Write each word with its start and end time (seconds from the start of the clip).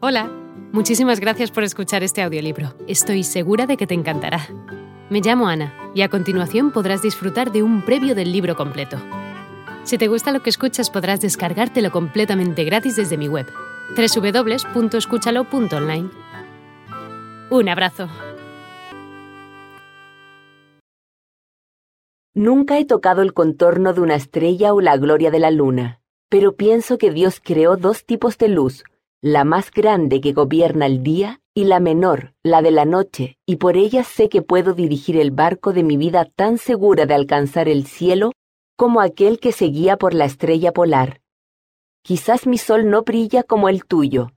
Hola, 0.00 0.30
muchísimas 0.70 1.18
gracias 1.18 1.50
por 1.50 1.64
escuchar 1.64 2.04
este 2.04 2.22
audiolibro. 2.22 2.72
Estoy 2.86 3.24
segura 3.24 3.66
de 3.66 3.76
que 3.76 3.88
te 3.88 3.94
encantará. 3.94 4.46
Me 5.10 5.20
llamo 5.20 5.48
Ana 5.48 5.74
y 5.92 6.02
a 6.02 6.08
continuación 6.08 6.70
podrás 6.70 7.02
disfrutar 7.02 7.50
de 7.50 7.64
un 7.64 7.84
previo 7.84 8.14
del 8.14 8.30
libro 8.30 8.54
completo. 8.54 8.96
Si 9.82 9.98
te 9.98 10.06
gusta 10.06 10.30
lo 10.30 10.40
que 10.40 10.50
escuchas 10.50 10.90
podrás 10.90 11.20
descargártelo 11.20 11.90
completamente 11.90 12.62
gratis 12.62 12.94
desde 12.94 13.16
mi 13.16 13.26
web, 13.26 13.48
www.escúchalo.online. 13.96 16.10
Un 17.50 17.68
abrazo. 17.68 18.08
Nunca 22.34 22.78
he 22.78 22.84
tocado 22.84 23.22
el 23.22 23.32
contorno 23.32 23.94
de 23.94 24.00
una 24.00 24.14
estrella 24.14 24.74
o 24.74 24.80
la 24.80 24.96
gloria 24.96 25.32
de 25.32 25.40
la 25.40 25.50
luna, 25.50 26.00
pero 26.28 26.54
pienso 26.54 26.98
que 26.98 27.10
Dios 27.10 27.40
creó 27.42 27.76
dos 27.76 28.04
tipos 28.04 28.38
de 28.38 28.46
luz, 28.46 28.84
la 29.20 29.42
más 29.44 29.72
grande 29.72 30.20
que 30.20 30.32
gobierna 30.32 30.86
el 30.86 31.02
día 31.02 31.40
y 31.52 31.64
la 31.64 31.80
menor, 31.80 32.34
la 32.44 32.62
de 32.62 32.70
la 32.70 32.84
noche, 32.84 33.36
y 33.44 33.56
por 33.56 33.76
ella 33.76 34.04
sé 34.04 34.28
que 34.28 34.42
puedo 34.42 34.74
dirigir 34.74 35.16
el 35.16 35.32
barco 35.32 35.72
de 35.72 35.82
mi 35.82 35.96
vida 35.96 36.24
tan 36.24 36.56
segura 36.56 37.04
de 37.04 37.14
alcanzar 37.14 37.68
el 37.68 37.84
cielo 37.86 38.30
como 38.76 39.00
aquel 39.00 39.40
que 39.40 39.50
seguía 39.50 39.96
por 39.96 40.14
la 40.14 40.24
estrella 40.24 40.72
polar. 40.72 41.20
Quizás 42.02 42.46
mi 42.46 42.58
sol 42.58 42.88
no 42.88 43.02
brilla 43.02 43.42
como 43.42 43.68
el 43.68 43.84
tuyo. 43.84 44.30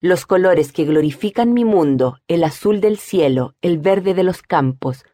Los 0.00 0.24
colores 0.24 0.70
que 0.70 0.84
glorifican 0.84 1.52
mi 1.52 1.64
mundo, 1.64 2.18
el 2.28 2.44
azul 2.44 2.80
del 2.80 2.96
cielo, 2.96 3.56
el 3.60 3.78
verde 3.78 4.14
de 4.14 4.22
los 4.22 4.42
campos, 4.42 5.04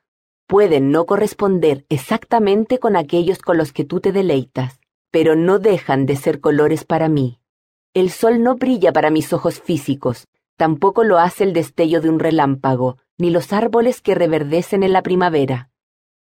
pueden 0.47 0.91
no 0.91 1.07
corresponder 1.07 1.87
exactamente 1.89 2.79
con 2.79 2.95
aquellos 2.95 3.39
con 3.39 3.57
los 3.57 3.73
que 3.73 3.87
tú 3.87 4.01
te 4.01 4.13
deleitas, 4.13 4.81
pero 5.11 5.35
no 5.35 5.59
dejan 5.59 6.05
de 6.05 6.17
ser 6.17 6.41
colores 6.41 6.85
para 6.85 7.09
mí. 7.09 7.41
El 7.95 8.11
sol 8.11 8.43
no 8.43 8.57
brilla 8.57 8.93
para 8.93 9.11
mis 9.11 9.33
ojos 9.33 9.61
físicos, 9.61 10.27
tampoco 10.57 11.05
lo 11.05 11.19
hace 11.19 11.45
el 11.45 11.53
destello 11.53 12.01
de 12.01 12.11
un 12.11 12.19
relámpago, 12.19 12.99
ni 13.19 13.31
los 13.31 13.53
árboles 13.53 14.01
que 14.01 14.17
reverdecen 14.17 14.83
en 14.83 14.93
la 14.93 15.01
primavera. 15.01 15.71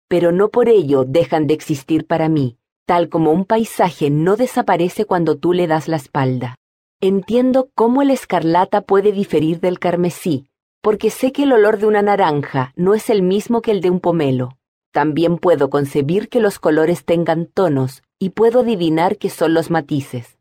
Pero 0.06 0.30
no 0.30 0.50
por 0.50 0.68
ello 0.68 1.04
dejan 1.04 1.48
de 1.48 1.54
existir 1.54 2.06
para 2.06 2.28
mí, 2.28 2.58
tal 2.86 3.08
como 3.08 3.32
un 3.32 3.44
paisaje 3.44 4.08
no 4.08 4.36
desaparece 4.36 5.04
cuando 5.04 5.36
tú 5.36 5.52
le 5.52 5.66
das 5.66 5.88
la 5.88 5.96
espalda. 5.96 6.54
Entiendo 7.00 7.70
cómo 7.74 8.02
el 8.02 8.12
escarlata 8.12 8.82
puede 8.82 9.10
diferir 9.10 9.58
del 9.58 9.80
carmesí, 9.80 10.46
porque 10.80 11.10
sé 11.10 11.32
que 11.32 11.42
el 11.42 11.52
olor 11.52 11.78
de 11.78 11.86
una 11.86 12.02
naranja 12.02 12.72
no 12.76 12.94
es 12.94 13.10
el 13.10 13.22
mismo 13.22 13.62
que 13.62 13.72
el 13.72 13.80
de 13.80 13.90
un 13.90 13.98
pomelo. 13.98 14.58
También 14.92 15.38
puedo 15.38 15.70
concebir 15.70 16.28
que 16.28 16.38
los 16.38 16.60
colores 16.60 17.04
tengan 17.04 17.46
tonos 17.46 18.04
y 18.20 18.30
puedo 18.30 18.60
adivinar 18.60 19.18
qué 19.18 19.28
son 19.28 19.54
los 19.54 19.72
matices. 19.72 20.38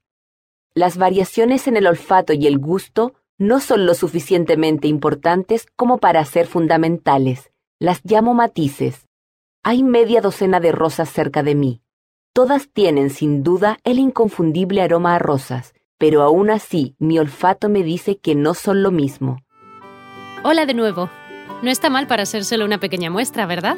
Las 0.75 0.97
variaciones 0.97 1.67
en 1.67 1.77
el 1.77 1.85
olfato 1.85 2.33
y 2.33 2.47
el 2.47 2.57
gusto 2.57 3.13
no 3.37 3.59
son 3.59 3.85
lo 3.85 3.93
suficientemente 3.93 4.87
importantes 4.87 5.67
como 5.75 5.99
para 5.99 6.25
ser 6.25 6.47
fundamentales. 6.47 7.51
Las 7.79 8.01
llamo 8.03 8.33
matices. 8.33 9.07
Hay 9.61 9.83
media 9.83 10.19
docena 10.19 10.59
de 10.59 10.71
rosas 10.71 11.09
cerca 11.09 11.43
de 11.43 11.53
mí. 11.53 11.81
Todas 12.33 12.69
tienen 12.69 13.11
sin 13.11 13.43
duda 13.43 13.77
el 13.83 13.99
inconfundible 13.99 14.81
aroma 14.81 15.13
a 15.13 15.19
rosas, 15.19 15.75
pero 15.99 16.23
aún 16.23 16.49
así 16.49 16.95
mi 16.97 17.19
olfato 17.19 17.69
me 17.69 17.83
dice 17.83 18.17
que 18.17 18.33
no 18.33 18.55
son 18.55 18.81
lo 18.81 18.89
mismo. 18.89 19.37
Hola 20.43 20.65
de 20.65 20.73
nuevo. 20.73 21.07
No 21.61 21.69
está 21.69 21.91
mal 21.91 22.07
para 22.07 22.25
solo 22.25 22.65
una 22.65 22.79
pequeña 22.79 23.11
muestra, 23.11 23.45
¿verdad? 23.45 23.77